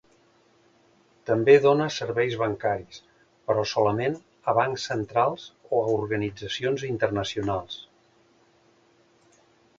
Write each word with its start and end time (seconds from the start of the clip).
També 1.29 1.53
dóna 1.65 1.85
serveis 1.95 2.37
bancaris, 2.43 3.01
però 3.51 3.65
solament 3.73 4.17
a 4.53 4.57
bancs 4.61 4.87
centrals 4.93 5.45
o 5.69 5.83
a 5.83 5.93
organitzacions 5.99 6.89
internacionals. 6.91 7.79